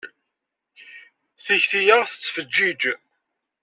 Takti-ya 1.45 1.97
tettfeǧǧiǧ! 2.11 2.81